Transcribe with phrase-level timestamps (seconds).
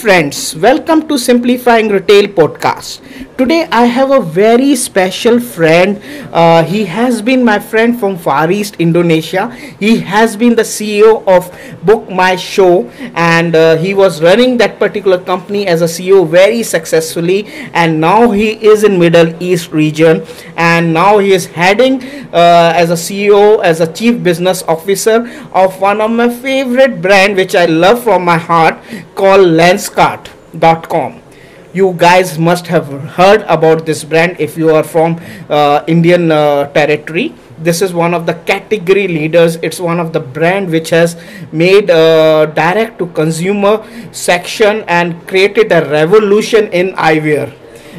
[0.00, 3.04] friends, welcome to Simplifying Retail podcast.
[3.36, 6.00] Today I have a very special friend.
[6.32, 9.50] Uh, he has been my friend from Far East Indonesia.
[9.78, 11.52] He has been the CEO of
[11.84, 16.62] Book My Show and uh, he was running that particular company as a CEO very
[16.62, 20.24] successfully and now he is in Middle East region
[20.56, 25.78] and now he is heading uh, as a CEO as a chief business officer of
[25.80, 28.78] one of my favorite brand which I love from my heart
[29.14, 29.46] called
[29.90, 31.20] lenskart.com
[31.72, 36.66] you guys must have heard about this brand if you are from uh, indian uh,
[36.72, 37.32] territory.
[37.58, 39.56] This is one of the category leaders.
[39.62, 41.14] It's one of the brand which has
[41.52, 47.54] made uh, direct to consumer section and created a revolution in eyewear.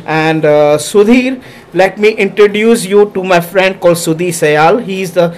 [0.05, 1.41] And uh, sudhir
[1.73, 4.83] let me introduce you to my friend called Sudhir Syal.
[4.83, 5.37] He is the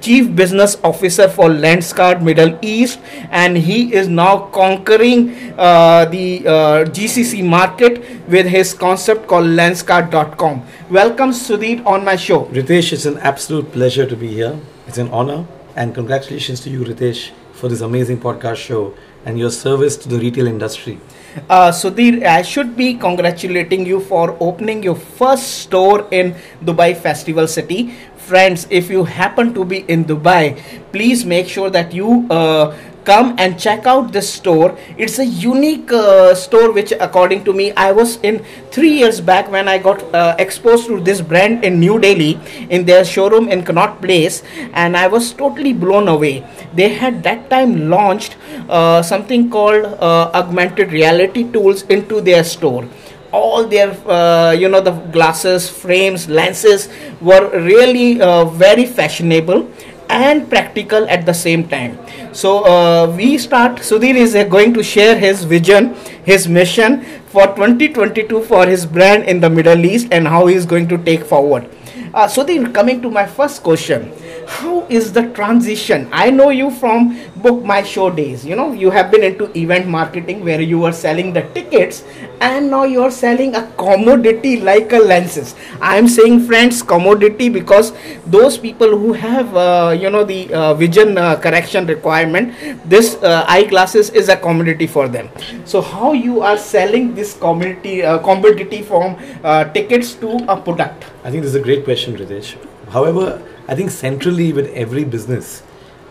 [0.00, 6.84] Chief Business Officer for Lenskart Middle East and he is now conquering uh, the uh,
[6.84, 10.62] GCC market with his concept called Lenskart.com.
[10.90, 12.44] Welcome Sudhi on my show.
[12.46, 14.56] Ritesh, it's an absolute pleasure to be here.
[14.86, 19.50] It's an honor and congratulations to you Ritesh for this amazing podcast show and your
[19.50, 21.00] service to the retail industry.
[21.34, 27.48] Uh, Sudhir, I should be congratulating you for opening your first store in Dubai Festival
[27.48, 27.90] City.
[28.16, 30.56] Friends, if you happen to be in Dubai,
[30.92, 32.70] please make sure that you uh,
[33.04, 34.76] come and check out this store.
[34.98, 39.50] It's a unique uh, store which according to me i was in 3 years back
[39.50, 42.38] when i got uh, exposed to this brand in new delhi
[42.70, 46.44] in their showroom in connaught place and i was totally blown away.
[46.74, 48.36] They had that time launched
[48.68, 52.88] uh, something called uh, augmented reality tools into their store.
[53.32, 56.88] All their uh, you know the glasses frames lenses
[57.20, 59.68] were really uh, very fashionable
[60.08, 61.98] and practical at the same time.
[62.32, 65.94] So uh, we start sudhir is uh, going to share his vision
[66.24, 67.02] his mission
[67.34, 70.98] for 2022 for his brand in the middle east and how he is going to
[70.98, 71.68] take forward.
[72.14, 74.12] Uh, sudhir coming to my first question
[74.48, 76.08] how is the transition?
[76.12, 78.44] I know you from book my show days.
[78.44, 82.04] You know you have been into event marketing where you were selling the tickets
[82.40, 85.54] and now you are selling a commodity like a lenses.
[85.80, 87.92] I am saying friends commodity because
[88.26, 93.44] those people who have uh, you know the uh, vision uh, correction requirement this uh,
[93.48, 95.28] eyeglasses is a commodity for them.
[95.64, 101.04] So how you are selling this commodity uh, commodity from uh, tickets to a product?
[101.24, 102.56] I think this is a great question ritesh.
[102.90, 105.62] However I think centrally with every business,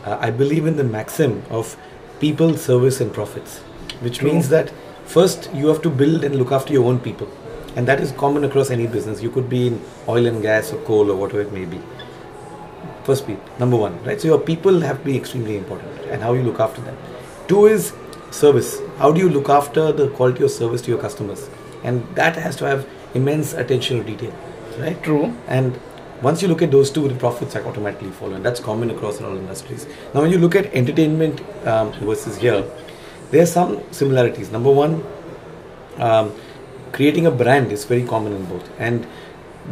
[0.06, 1.78] uh, I believe in the maxim of
[2.19, 3.59] people, service, and profits,
[4.02, 4.31] which True.
[4.31, 4.72] means that
[5.06, 7.30] first you have to build and look after your own people.
[7.75, 9.22] And that is common across any business.
[9.22, 11.80] You could be in oil and gas or coal or whatever it may be.
[13.03, 14.20] First, be number one, right?
[14.20, 16.97] So your people have to be extremely important and how you look after them.
[17.47, 17.94] Two is
[18.31, 18.80] service.
[18.97, 21.50] How do you look after the quality of service to your customers?
[21.84, 24.34] And that has to have immense attention to detail,
[24.80, 25.02] right?
[25.03, 25.35] True.
[25.47, 25.80] And
[26.23, 29.22] once you look at those two, the profits are automatically follow, and that's common across
[29.22, 29.85] all industries.
[30.13, 32.63] Now, when you look at entertainment um, versus here,
[33.31, 34.51] there are some similarities.
[34.51, 35.03] Number one,
[35.97, 36.34] um,
[36.94, 39.06] creating a brand is very common in both, and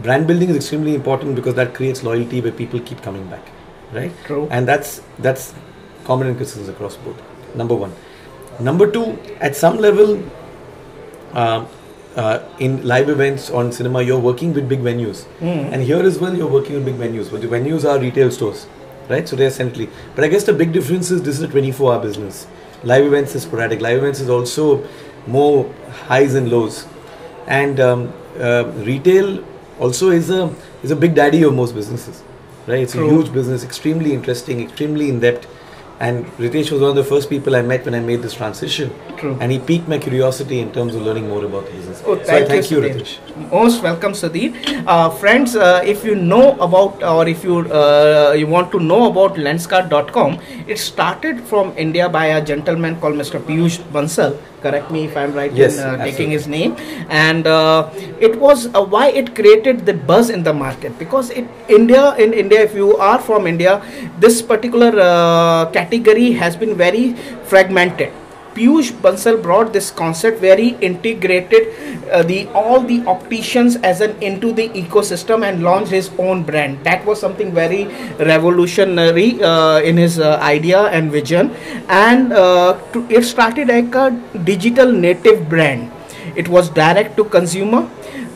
[0.04, 3.48] brand building is extremely important because that creates loyalty where people keep coming back,
[3.94, 4.12] right?
[4.26, 4.48] True.
[4.52, 5.54] And that's that's
[6.04, 7.22] common in consistent across both.
[7.56, 7.94] Number one.
[8.60, 10.24] Number two, at some level.
[11.34, 11.66] Uh,
[12.16, 15.72] uh, in live events on cinema, you're working with big venues, mm.
[15.72, 17.32] and here as well, you're working with big venues.
[17.32, 18.68] But the venues are retail stores,
[19.10, 19.28] right?
[19.28, 19.90] So they're centrally.
[20.16, 22.48] But I guess the big difference is this is a 24-hour business.
[22.84, 23.80] Live events is sporadic.
[23.80, 24.86] Live events is also
[25.28, 25.72] more
[26.08, 26.86] highs and lows,
[27.48, 29.44] and um, uh, retail
[29.80, 32.24] also is a is a big daddy of most businesses,
[32.68, 32.80] right?
[32.80, 33.08] It's True.
[33.08, 35.48] a huge business, extremely interesting, extremely in depth
[36.08, 38.94] and Ritesh was one of the first people I met when I made this transition.
[39.18, 39.38] True.
[39.40, 42.02] And he piqued my curiosity in terms of learning more about the business.
[42.06, 43.52] Oh, thank so thank you, you Ritesh.
[43.52, 44.84] Most welcome, Sudhir.
[44.88, 49.02] Uh, friends, uh, if you know about or if you uh, you want to know
[49.12, 53.46] about Lenskart.com, it started from India by a gentleman called Mr.
[53.50, 56.76] Piyush Bansal correct me if i'm right yes, in uh, taking his name
[57.10, 57.90] and uh,
[58.20, 62.34] it was uh, why it created the buzz in the market because it india in
[62.34, 63.74] india if you are from india
[64.20, 67.14] this particular uh, category has been very
[67.54, 68.12] fragmented
[68.56, 71.70] Piyush Bansal brought this concept where he integrated
[72.12, 76.84] uh, the all the opticians as an into the ecosystem and launched his own brand.
[76.84, 77.86] That was something very
[78.20, 81.56] revolutionary uh, in his uh, idea and vision,
[81.88, 84.12] and uh, to, it started like a
[84.44, 85.90] digital native brand.
[86.36, 87.90] It was direct to consumer.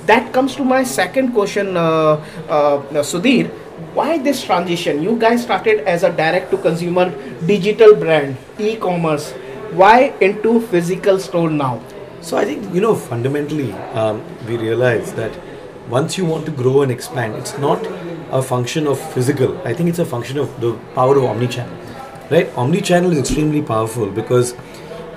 [0.05, 3.51] That comes to my second question, uh, uh, Sudhir
[3.93, 7.09] why this transition you guys started as a direct to consumer
[7.45, 9.33] digital brand e-commerce
[9.71, 11.81] Why into physical store now?
[12.21, 15.37] So I think you know fundamentally um, we realize that
[15.89, 17.85] once you want to grow and expand, it's not
[18.31, 19.57] a function of physical.
[19.67, 21.77] I think it's a function of the power of omni-channel.
[22.31, 22.55] Right?
[22.55, 24.55] Omni-channel is extremely powerful because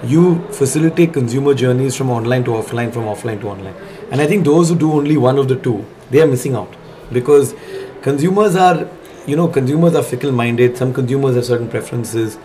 [0.02, 3.74] you facilitate consumer journeys from online to offline, from offline to online.
[4.10, 6.74] And I think those who do only one of the two, they are missing out
[7.12, 7.54] because
[8.08, 8.88] consumers are,
[9.26, 10.78] you know, consumers are fickle-minded.
[10.82, 12.38] Some consumers have certain preferences.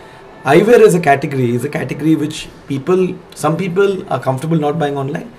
[0.44, 4.98] Eyewear as a category is a category which people, some people are comfortable not buying
[4.98, 5.32] online.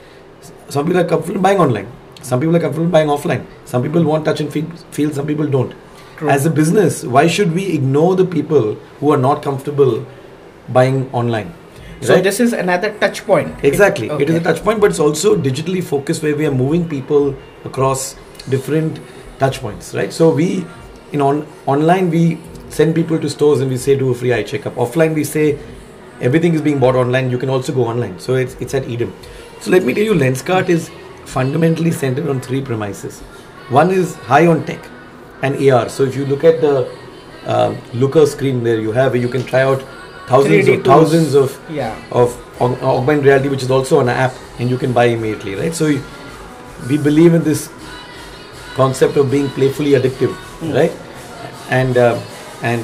[0.69, 1.88] Some people are comfortable buying online.
[2.24, 3.45] Some people are comfortable buying offline.
[3.66, 4.66] Some people want touch and feel,
[5.00, 5.75] feel some people don't.
[6.18, 6.30] True.
[6.30, 10.07] As a business, why should we ignore the people who are not comfortable
[10.69, 11.54] buying online?
[12.01, 12.24] So Right?
[12.24, 13.63] this is another touch point.
[13.63, 14.10] Exactly.
[14.10, 17.36] It is a touch point, but it's also digitally focused where we are moving people
[17.63, 18.16] across
[18.50, 19.00] different
[19.39, 20.11] touch points, right?
[20.13, 20.65] So we,
[21.11, 22.37] in on online, we
[22.69, 24.75] send people to stores and we say do a free eye checkup.
[24.75, 25.57] Offline, we say
[26.21, 27.29] everything is being bought online.
[27.31, 28.19] You can also go online.
[28.19, 29.13] So it's it's at Eden.
[29.61, 30.89] So let me tell you, Lenskart is
[31.25, 33.19] fundamentally centered on three premises.
[33.69, 34.87] One is high on tech
[35.41, 35.89] and AR.
[35.89, 36.89] So if you look at the
[37.45, 39.83] um, looker screen there, you have you can try out
[40.27, 41.95] thousands of thousands of Yeah.
[42.11, 45.73] of augmented reality, which is also an app, and you can buy immediately, right?
[45.73, 45.87] So
[46.89, 47.69] we believe in this
[48.75, 50.72] concept of being playfully addictive, Hmm.
[50.74, 50.92] right?
[51.69, 52.19] And uh,
[52.62, 52.83] and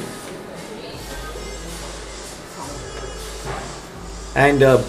[4.35, 4.83] and uh,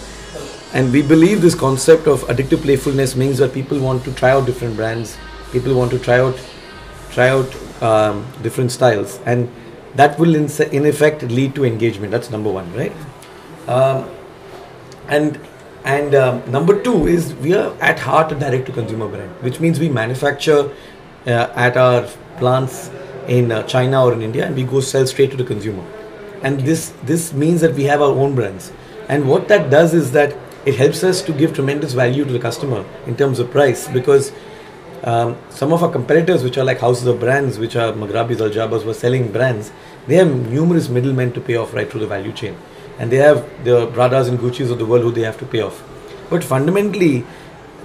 [0.73, 4.47] and we believe this concept of addictive playfulness means that people want to try out
[4.47, 5.17] different brands,
[5.53, 6.39] people want to try out
[7.11, 9.51] try out um, different styles, and
[9.97, 12.11] that will in, in effect lead to engagement.
[12.11, 12.93] That's number one, right?
[13.69, 14.09] Um,
[15.09, 15.39] and
[15.85, 19.59] and um, number two is we are at heart a direct to consumer brand, which
[19.59, 20.71] means we manufacture
[21.27, 22.07] uh, at our
[22.39, 22.91] plants
[23.29, 25.85] in uh, China or in India, and we go sell straight to the consumer.
[26.43, 28.73] And this this means that we have our own brands.
[29.09, 32.39] And what that does is that it helps us to give tremendous value to the
[32.39, 34.33] customer in terms of price because
[35.03, 38.51] um, some of our competitors, which are like houses of brands, which are Magrabis, Al
[38.51, 39.73] Jabers, were selling brands,
[40.07, 42.57] they have numerous middlemen to pay off right through the value chain.
[42.99, 45.61] And they have the Pradas and Gucci's of the world who they have to pay
[45.61, 45.83] off.
[46.31, 47.25] But fundamentally,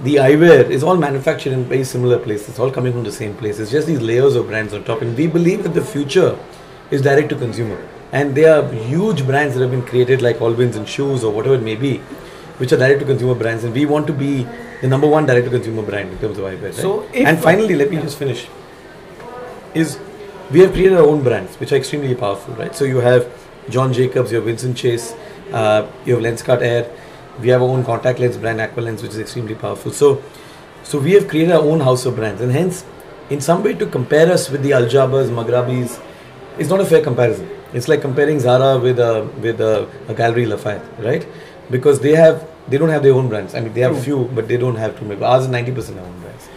[0.02, 2.50] the eyewear is all manufactured in very similar places.
[2.50, 3.58] It's all coming from the same place.
[3.58, 5.02] It's just these layers of brands on top.
[5.02, 6.38] And we believe that the future
[6.90, 7.82] is direct to consumer.
[8.12, 11.56] And there are huge brands that have been created like Alwins and shoes or whatever
[11.56, 11.98] it may be,
[12.58, 13.64] which are direct to consumer brands.
[13.64, 14.46] And we want to be
[14.80, 16.62] the number one direct to consumer brand in terms of eyewear.
[16.62, 16.74] Right?
[16.74, 18.46] So and finally, let me just finish.
[19.74, 19.98] Is
[20.50, 22.74] we have created our own brands, which are extremely powerful, right?
[22.74, 23.30] So you have
[23.70, 25.14] John Jacobs, you have Vincent Chase,
[25.52, 26.90] uh, you have Lenskart Air.
[27.40, 29.92] We have our own contact lens brand, Aqualens, which is extremely powerful.
[29.92, 30.22] So,
[30.82, 32.84] so we have created our own house of brands, and hence,
[33.30, 36.00] in some way, to compare us with the Aljabers, Magrabis,
[36.58, 37.48] it's not a fair comparison.
[37.72, 41.28] It's like comparing Zara with a with a, a Galeries Lafayette, right?
[41.70, 43.54] Because they have they don't have their own brands.
[43.54, 44.02] I mean, they have True.
[44.02, 45.22] few, but they don't have too many.
[45.22, 46.48] Ours is ninety percent our own brands.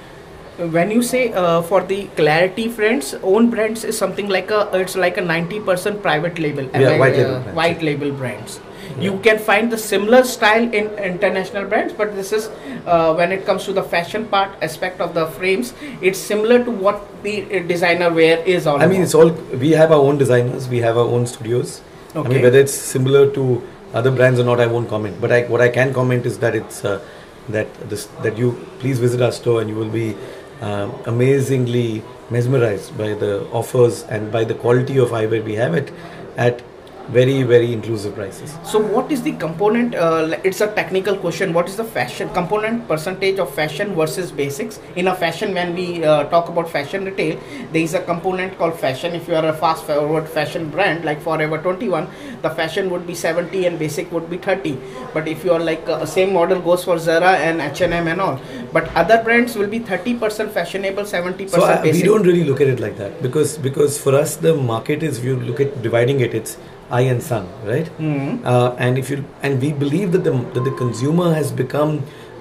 [0.68, 4.96] When you say uh, for the clarity friends own brands is something like a it's
[4.96, 7.86] like a 90% private label Yeah, white label brands, white yeah.
[7.86, 8.60] label brands
[9.00, 12.50] you can find the similar style in international brands but this is
[12.86, 16.72] uh, when it comes to the fashion part aspect of the frames it's similar to
[16.72, 19.04] what the uh, designer wear is all I mean, about.
[19.04, 21.82] it's all we have our own designers, we have our own studios.
[22.14, 25.22] I mean, whether it's similar to other brands or not, I won't comment.
[25.22, 27.02] But I, what I can comment is that it's uh,
[27.50, 30.16] that this that you please visit our store and you will be
[30.62, 35.92] um, amazingly mesmerized by the offers and by the quality of eyewear we have at
[36.38, 36.62] at
[37.10, 38.58] very very inclusive prices.
[38.64, 39.96] So what is the component?
[39.96, 41.54] Uh, it's a technical question.
[41.54, 44.80] What is the fashion component percentage of fashion versus basics?
[44.96, 47.40] In a fashion, when we uh, talk about fashion retail,
[47.72, 49.14] there is a component called fashion.
[49.14, 52.08] If you are a fast forward fashion brand like Forever 21,
[52.42, 54.78] the fashion would be 70 and basic would be 30.
[55.14, 58.40] But if you are like uh, same model goes for Zara and H&M and all,
[58.72, 62.68] but other brands will be 30% fashionable, 70% So I, we don't really look at
[62.68, 66.22] it like that because because for us the market is if you look at dividing
[66.22, 66.58] it, it's
[66.98, 67.90] eye and sun, right?
[68.00, 68.46] Mhm.
[68.54, 71.96] Uh, and if you and we believe that the that the consumer has become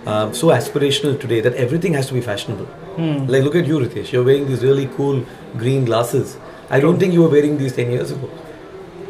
[0.06, 2.68] um, so aspirational today that everything has to be fashionable.
[2.98, 3.16] Hmm.
[3.34, 4.12] Like look at you, Ritesh.
[4.16, 5.24] You're wearing these really cool
[5.64, 6.36] green glasses.
[6.78, 8.30] I don't think you were wearing these ten years ago,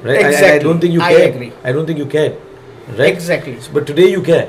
[0.02, 0.24] right?
[0.24, 1.52] I- I, I, don't think you I agree.
[1.64, 2.36] I don't think you cared,
[3.02, 3.12] right?
[3.12, 3.58] Exactly.
[3.78, 4.48] But today you care.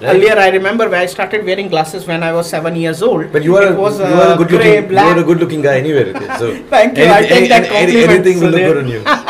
[0.00, 0.10] right?
[0.14, 3.32] Earlier, I remember when I started wearing glasses when I was seven years old.
[3.36, 5.06] But you are, it a, was you are uh, a good looking, black.
[5.08, 6.38] you are a good looking guy anyway, Ritesh.
[6.44, 9.02] So Thank you, I take that compliment, anything will look good on you.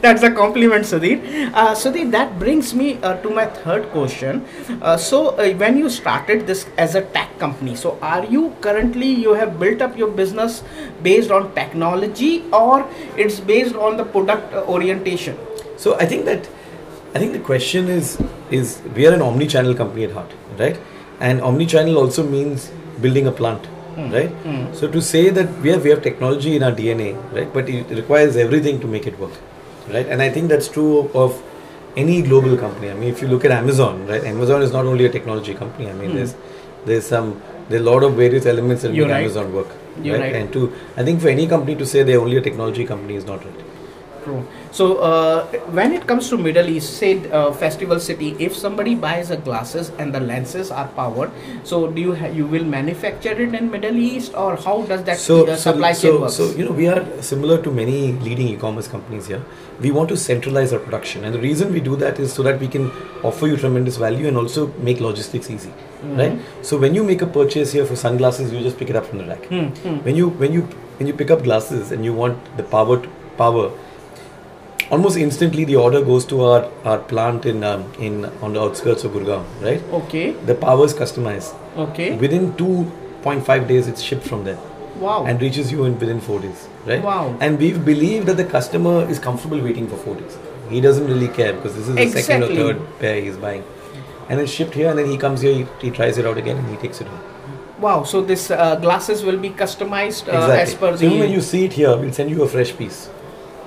[0.00, 1.52] That's a compliment, Sudhir.
[1.52, 4.44] Uh, Sudhir, that brings me uh, to my third question.
[4.80, 9.06] Uh, so, uh, when you started this as a tech company, so are you currently
[9.06, 10.62] you have built up your business
[11.02, 15.36] based on technology or it's based on the product uh, orientation?
[15.76, 16.48] So I think that
[17.14, 18.18] I think the question is
[18.50, 20.78] is we are an omni-channel company at heart, right?
[21.20, 23.66] And omni-channel also means building a plant,
[23.96, 24.30] right?
[24.74, 27.52] So to say that we have we have technology in our DNA, right?
[27.52, 29.32] But it requires everything to make it work,
[29.88, 30.06] right?
[30.06, 31.42] And I think that's true of
[31.96, 32.90] any global company.
[32.90, 34.22] I mean, if you look at Amazon, right?
[34.24, 35.88] Amazon is not only a technology company.
[35.88, 36.16] I mean, hmm.
[36.16, 36.34] there's
[36.86, 39.22] there's some there's a lot of various elements that make right.
[39.22, 39.68] Amazon work,
[40.02, 40.34] You're right.
[40.34, 43.24] And to I think for any company to say they're only a technology company is
[43.24, 43.64] not right.
[44.24, 44.46] True.
[44.70, 45.46] So uh,
[45.78, 49.90] when it comes to Middle East, say uh, Festival City, if somebody buys a glasses
[49.98, 51.30] and the lenses are powered,
[51.64, 55.18] so do you ha- you will manufacture it in Middle East or how does that
[55.18, 56.30] so, uh, so, supply so, chain work?
[56.30, 59.42] so you know we are similar to many leading e-commerce companies here.
[59.80, 62.60] We want to centralize our production, and the reason we do that is so that
[62.60, 62.90] we can
[63.22, 66.18] offer you tremendous value and also make logistics easy, Mm-hmm.
[66.18, 66.38] right?
[66.62, 69.18] So when you make a purchase here for sunglasses, you just pick it up from
[69.18, 69.44] the rack.
[69.46, 69.96] Hmm, hmm.
[70.04, 70.62] When you when you
[70.98, 73.08] when you pick up glasses and you want the power to,
[73.40, 73.70] power,
[74.90, 79.04] almost instantly the order goes to our our plant in um, in on the outskirts
[79.04, 79.82] of Gurgaon, right?
[80.00, 80.24] Okay.
[80.50, 81.54] The power is customized.
[81.76, 82.16] Okay.
[82.16, 84.58] Within 2.5 days, it's shipped from there
[84.98, 85.24] Wow.
[85.24, 87.02] and reaches you in within four days, right?
[87.02, 87.34] Wow.
[87.40, 90.36] And we believe that the customer is comfortable waiting for four days.
[90.68, 93.64] He doesn't really care because this is the second or third pair he's buying,
[94.28, 96.58] and it's shipped here, and then he comes here, he, he tries it out again,
[96.58, 97.22] and he takes it home.
[97.86, 98.02] wow.
[98.10, 100.60] So this uh, glasses will be customized uh, exactly.
[100.66, 103.00] as per so even when you see it here, we'll send you a fresh piece.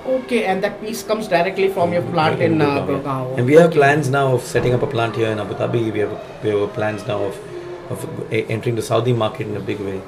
[0.06, 3.02] Okay, and that piece comes directly from your plant in uh, Gurgaon, yeah.
[3.02, 3.38] Gurgaon.
[3.38, 5.92] And we have plans now of setting up a plant here in Abu Dhabi.
[5.92, 7.38] We have we have plans now of
[7.90, 10.02] of e- entering the Saudi market in a big way.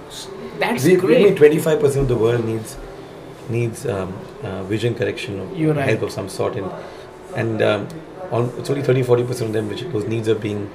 [0.58, 1.22] That's we, great.
[1.22, 2.76] Mean 25% of the world needs
[3.48, 4.12] needs um,
[4.42, 5.88] uh, vision correction or right.
[5.88, 6.70] help of some sort, and
[7.34, 7.88] and um,
[8.30, 10.70] on, it's only 30 40% of them which those needs are being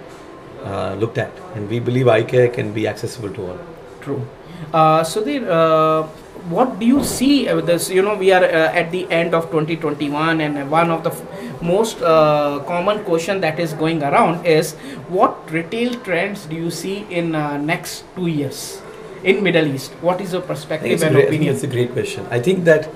[0.64, 3.60] uh, looked at, and we believe eye care can be accessible to all.
[4.02, 4.28] True.
[4.74, 6.08] Uh, Sudhir, uh,
[6.50, 7.90] what do you see uh, with this?
[7.90, 11.62] You know, we are uh, at the end of 2021, and one of the f-
[11.62, 14.74] most uh, common question that is going around is
[15.10, 18.82] what retail trends do you see in uh, next two years
[19.24, 19.92] in Middle East?
[20.02, 21.54] What is your perspective and great, opinion?
[21.54, 22.26] it's a great question.
[22.32, 22.90] I think that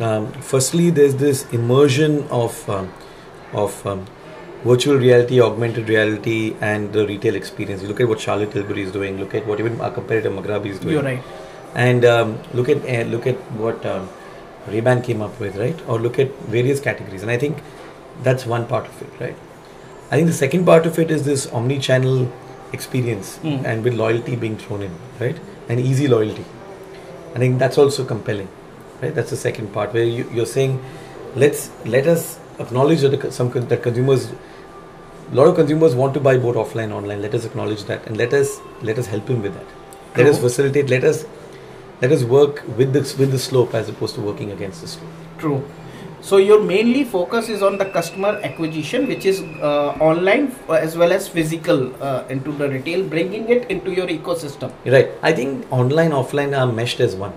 [0.00, 2.92] um, firstly, there's this immersion of um,
[3.52, 4.06] of um,
[4.64, 7.82] virtual reality, augmented reality, and the retail experience.
[7.82, 9.18] You look at what Charlotte Tilbury is doing.
[9.18, 10.94] Look at what even our competitor Magrabi is doing.
[10.94, 11.22] You're right.
[11.74, 14.08] And um, look at uh, look at what um,
[14.68, 15.78] Ray-Ban came up with, right?
[15.88, 17.58] Or look at various categories, and I think
[18.22, 19.36] that's one part of it, right?
[20.10, 22.30] I think the second part of it is this omni-channel
[22.72, 23.64] experience, Mm.
[23.64, 25.36] and with loyalty being thrown in, right?
[25.68, 26.44] And easy loyalty.
[27.34, 28.48] I think that's also compelling,
[29.00, 29.14] right?
[29.14, 30.82] That's the second part where you, you're saying,
[31.36, 34.30] let's let us acknowledge that some that consumers,
[35.32, 37.22] a lot of consumers want to buy both offline and online.
[37.22, 39.66] Let us acknowledge that, and let us let us help him with that.
[40.16, 40.90] Let us facilitate.
[40.90, 41.24] Let us
[42.00, 45.10] let us work with the with the slope as opposed to working against the slope.
[45.38, 45.62] True.
[46.22, 50.96] So your mainly focus is on the customer acquisition, which is uh, online uh, as
[50.96, 54.72] well as physical uh, into the retail, bringing it into your ecosystem.
[54.84, 55.08] Right.
[55.22, 57.32] I think online offline are meshed as one.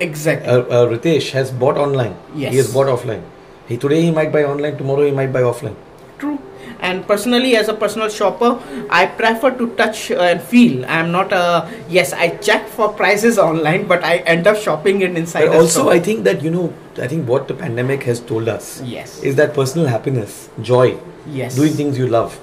[0.00, 0.48] Exactly.
[0.48, 2.16] Uh, uh, Ritesh has bought online.
[2.34, 2.52] Yes.
[2.52, 3.22] He has bought offline.
[3.68, 4.78] He today he might buy online.
[4.78, 5.76] Tomorrow he might buy offline.
[6.82, 8.60] And personally, as a personal shopper,
[8.90, 10.84] I prefer to touch uh, and feel.
[10.86, 12.12] I'm not a yes.
[12.12, 15.46] I check for prices online, but I end up shopping it inside.
[15.46, 15.92] But also, store.
[15.92, 19.36] I think that you know, I think what the pandemic has told us yes, is
[19.36, 20.98] that personal happiness, joy,
[21.28, 22.40] yes, doing things you love,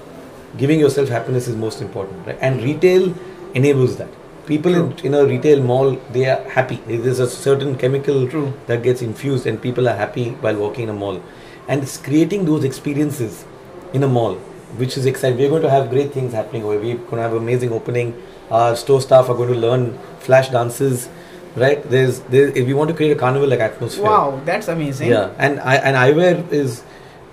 [0.56, 2.38] giving yourself happiness is most important, right?
[2.40, 3.14] And retail
[3.54, 4.08] enables that.
[4.46, 6.80] People in, in a retail mall, they are happy.
[6.86, 8.54] There's a certain chemical True.
[8.68, 11.22] that gets infused, and people are happy while walking in a mall.
[11.68, 13.44] And it's creating those experiences
[13.92, 14.34] in a mall,
[14.76, 15.38] which is exciting.
[15.38, 16.78] We're going to have great things happening over.
[16.78, 18.20] We're going to have amazing opening.
[18.50, 21.08] Our store staff are going to learn flash dances,
[21.56, 21.82] right?
[21.88, 24.04] There's, if we want to create a carnival like atmosphere.
[24.04, 25.10] Wow, that's amazing.
[25.10, 26.82] Yeah, and I and eyewear is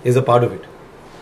[0.04, 0.64] is a part of it.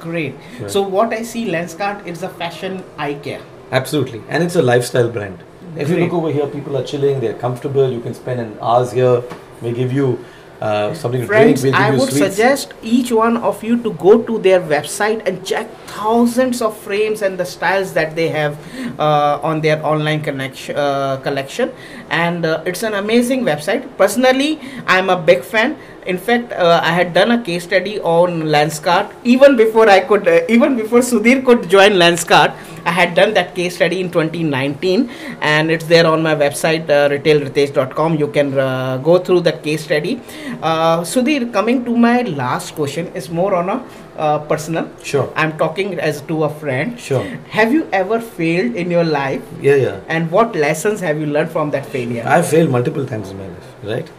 [0.01, 0.35] Great.
[0.61, 0.71] Right.
[0.71, 3.41] So what I see, Lenskart, it's a fashion eye care.
[3.73, 5.43] Absolutely, and it's a lifestyle brand.
[5.77, 7.91] If you look over here, people are chilling, they're comfortable.
[7.91, 9.23] You can spend an hours here.
[9.61, 10.25] We give you
[10.61, 12.17] uh, something Friends, I would sweets.
[12.37, 17.23] suggest each one of you to go to their website and check thousands of frames
[17.23, 18.57] and the styles that they have
[18.99, 21.73] uh, on their online connection, uh, collection.
[22.11, 23.85] And uh, it's an amazing website.
[23.97, 25.77] Personally, I'm a big fan.
[26.07, 30.29] In fact, uh, I had done a case study on Lenskart even before I could,
[30.29, 32.55] uh, even before Sudhir could join Lenskart.
[32.85, 35.11] I had done that case study in 2019,
[35.41, 38.15] and it's there on my website, uh, retailritesh.com.
[38.15, 40.21] You can uh, go through that case study.
[40.63, 43.85] Uh, Sudhir, coming to my last question is more on a
[44.17, 44.89] uh, personal.
[45.03, 46.99] Sure, I'm talking as to a friend.
[46.99, 47.25] sure.
[47.51, 50.01] Have you ever failed in your life, Yeah, yeah.
[50.09, 52.25] and what lessons have you learned from that failure?
[52.27, 54.11] I've failed multiple times in my life, right?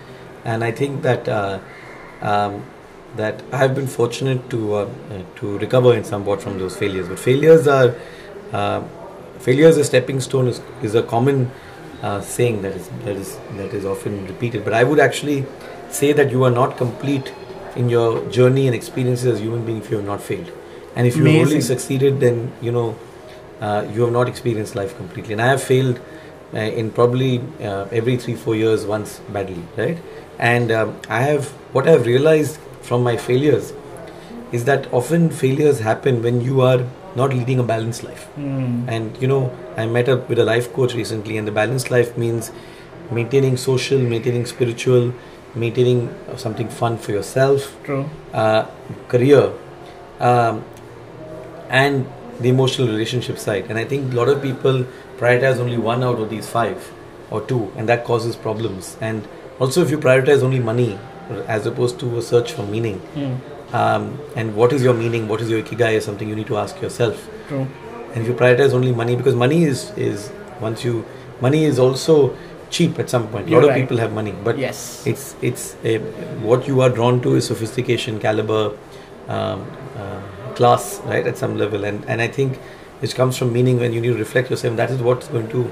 [0.45, 1.59] And I think that uh,
[2.21, 2.63] um,
[3.15, 7.07] that I have been fortunate to uh, uh, to recover in somewhat from those failures.
[7.09, 7.95] But failures are
[8.53, 8.83] uh,
[9.39, 11.51] failures a stepping stone is, is a common
[12.01, 14.63] uh, saying that is that is that is often repeated.
[14.63, 15.45] But I would actually
[15.89, 17.33] say that you are not complete
[17.77, 20.51] in your journey and experiences as a human being if you have not failed.
[20.95, 22.97] And if you only succeeded, then you know
[23.61, 25.33] uh, you have not experienced life completely.
[25.33, 25.99] And I have failed
[26.53, 29.97] uh, in probably uh, every three four years once badly, right?
[30.39, 33.73] And um, I have what I have realized from my failures
[34.51, 38.25] is that often failures happen when you are not leading a balanced life.
[38.35, 38.87] Hmm.
[38.87, 42.17] And you know, I met up with a life coach recently, and the balanced life
[42.17, 42.51] means
[43.11, 45.13] maintaining social, maintaining spiritual,
[45.57, 48.05] maintaining something fun for yourself, True.
[48.33, 48.65] uh,
[49.09, 49.51] career,
[50.19, 50.63] um,
[51.69, 52.05] and
[52.39, 53.65] the emotional relationship side.
[53.69, 54.85] And I think a lot of people
[55.17, 56.91] prioritize only one out of these five
[57.31, 58.95] or two, and that causes problems.
[59.01, 59.27] And
[59.59, 60.97] also, if you prioritize only money
[61.47, 63.75] as opposed to a search for meaning, Hmm.
[63.75, 66.57] um, and what is your meaning, what is your ikigai, is something you need to
[66.57, 67.27] ask yourself.
[67.49, 67.67] True.
[68.13, 70.29] And if you prioritize only money, because money is is
[70.61, 71.03] once you
[71.41, 72.35] money is also
[72.69, 73.49] cheap at some point.
[73.49, 75.05] A lot of people have money, but Yes.
[75.05, 75.97] it's it's a,
[76.49, 78.71] what you are drawn to is sophistication, caliber,
[79.27, 79.65] um,
[79.97, 80.21] uh,
[80.55, 82.59] class, right at some level, and and I think
[83.01, 84.75] it comes from meaning when you need to reflect yourself.
[84.77, 85.71] That is what's going to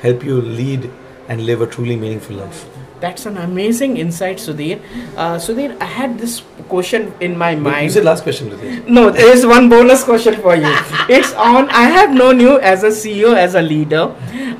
[0.00, 0.90] help you lead
[1.28, 2.64] and live a truly meaningful life.
[3.02, 4.80] That's an amazing insight, Sudhir.
[5.16, 7.86] Uh, Sudhir, I had this question in my mind.
[7.86, 8.86] You said last question, Ritesh.
[8.86, 10.70] No, there is one bonus question for you.
[11.08, 11.68] It's on.
[11.70, 14.02] I have known you as a CEO, as a leader.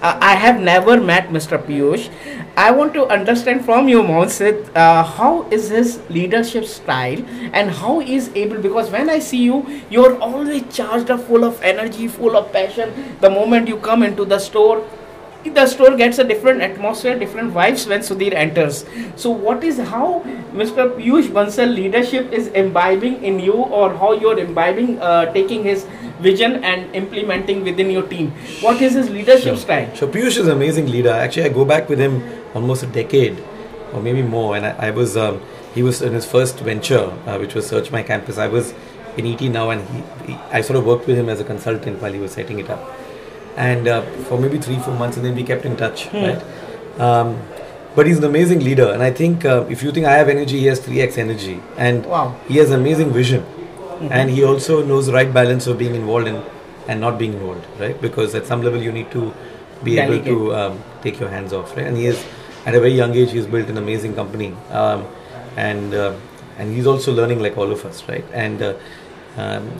[0.03, 1.57] Uh, I have never met Mr.
[1.67, 2.09] Piyush.
[2.57, 7.23] I want to understand from you, Mohsit, uh, how is his leadership style
[7.53, 8.59] and how he is able.
[8.59, 12.93] Because when I see you, you're always charged up, full of energy, full of passion.
[13.21, 14.85] The moment you come into the store,
[15.45, 18.85] the store gets a different atmosphere, different vibes when Sudhir enters.
[19.17, 20.23] So, what is how
[20.53, 20.95] Mr.
[20.97, 25.87] Piyush Bansal leadership is imbibing in you, or how you're imbibing, uh, taking his
[26.21, 28.31] vision and implementing within your team?
[28.61, 29.95] What is his leadership style?
[29.97, 31.11] So Piyush is an amazing leader.
[31.11, 32.23] Actually, I go back with him
[32.55, 33.43] almost a decade,
[33.93, 34.57] or maybe more.
[34.57, 35.41] And I, I was, um,
[35.75, 38.39] he was in his first venture, uh, which was Search My Campus.
[38.39, 38.75] I was
[39.17, 42.01] in ET now, and he, he, I sort of worked with him as a consultant
[42.01, 42.81] while he was setting it up,
[43.57, 46.43] and uh, for maybe three, four months, and then we kept in touch, right?
[46.99, 47.39] Um,
[47.95, 50.59] but he's an amazing leader, and I think uh, if you think I have energy,
[50.61, 52.35] he has three x energy, and Wow.
[52.49, 53.45] he has amazing vision,
[54.11, 56.43] and he also knows the right balance of being involved and
[56.89, 58.01] and not being involved, right?
[58.01, 59.33] Because at some level you need to
[59.85, 61.87] be able to um, take your hands off, right?
[61.87, 62.25] And he is
[62.67, 63.31] at a very young age.
[63.33, 65.07] He's built an amazing company, um,
[65.57, 66.15] and uh,
[66.59, 68.25] and he's also learning like all of us, right?
[68.33, 68.75] And uh,
[69.37, 69.71] um,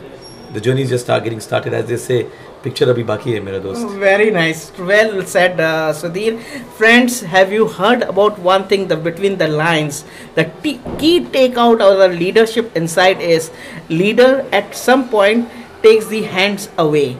[0.53, 2.27] the journey is just start getting started, as they say.
[2.63, 3.87] Picture abhi baki hai, mera dost.
[4.01, 4.71] Very nice.
[4.79, 6.39] Well said, uh, Sudhir.
[6.77, 10.05] Friends, have you heard about one thing the between the lines?
[10.35, 13.51] The t- key takeout of the leadership insight is
[13.89, 15.49] leader at some point
[15.81, 17.17] takes the hands away.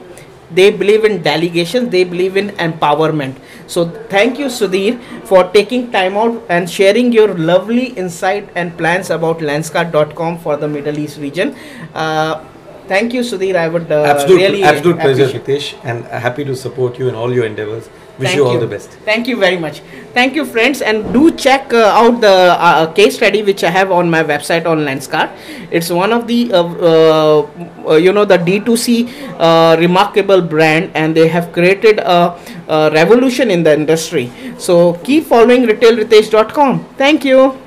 [0.50, 3.36] They believe in delegation, they believe in empowerment.
[3.66, 9.10] So, thank you, Sudhir, for taking time out and sharing your lovely insight and plans
[9.10, 11.54] about Lenskart.com for the Middle East region.
[11.94, 12.44] Uh,
[12.88, 13.56] thank you, Sudhir.
[13.56, 17.32] I would uh, absolute, really absolute pleasure, Hitesh, and happy to support you in all
[17.32, 17.88] your endeavors.
[18.18, 18.90] Wish Thank you all the best.
[19.04, 19.80] Thank you very much.
[20.14, 23.90] Thank you, friends, and do check uh, out the uh, case study which I have
[23.90, 25.34] on my website on Lenskart.
[25.72, 27.48] It's one of the uh, uh,
[27.88, 33.50] uh, you know the D2C uh, remarkable brand, and they have created a, a revolution
[33.50, 34.30] in the industry.
[34.58, 36.84] So keep following retailritesh.com.
[36.96, 37.63] Thank you.